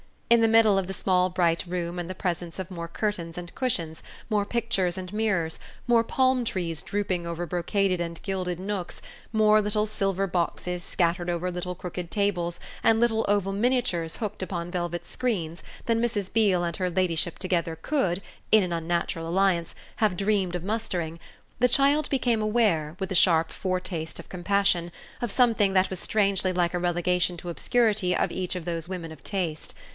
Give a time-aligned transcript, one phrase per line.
[0.31, 3.53] In the middle of the small bright room and the presence of more curtains and
[3.53, 9.01] cushions, more pictures and mirrors, more palm trees drooping over brocaded and gilded nooks,
[9.33, 14.71] more little silver boxes scattered over little crooked tables and little oval miniatures hooked upon
[14.71, 16.31] velvet screens than Mrs.
[16.33, 18.21] Beale and her ladyship together could,
[18.53, 21.19] in an unnatural alliance, have dreamed of mustering,
[21.59, 24.91] the child became aware, with a sharp foretaste of compassion,
[25.21, 29.11] of something that was strangely like a relegation to obscurity of each of those women
[29.11, 29.75] of taste.